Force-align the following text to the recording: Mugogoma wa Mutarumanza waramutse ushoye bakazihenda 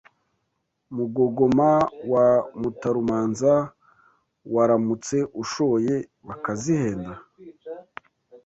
Mugogoma 0.95 1.69
wa 2.11 2.27
Mutarumanza 2.59 3.53
waramutse 4.53 5.17
ushoye 5.41 5.95
bakazihenda 6.27 7.13